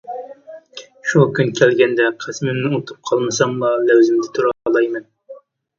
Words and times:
شۇ 1.11 1.25
كۈن 1.39 1.51
كەلگەندە 1.59 2.09
قەسىمىمنى 2.25 2.73
ئۇنتۇپ 2.73 2.99
قالمىساملا 3.11 3.73
لەۋزىمدە 3.87 4.35
تۇرالايمەن. 4.39 5.11